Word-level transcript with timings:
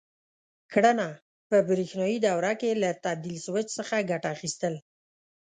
کړنه: 0.71 1.07
په 1.49 1.57
برېښنایي 1.69 2.17
دوره 2.27 2.53
کې 2.61 2.71
له 2.83 2.89
تبدیل 3.05 3.37
سویچ 3.45 3.67
څخه 3.77 4.07
ګټه 4.11 4.27
اخیستل: 4.35 4.73